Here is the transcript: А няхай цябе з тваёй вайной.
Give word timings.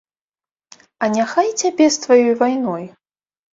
А 1.03 1.09
няхай 1.17 1.53
цябе 1.61 1.85
з 1.99 2.03
тваёй 2.07 2.35
вайной. 2.43 2.85